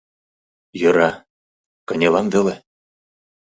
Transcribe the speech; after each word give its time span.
—Йӧра, 0.79 1.09
кынелам 1.87 2.27
веле. 2.33 2.55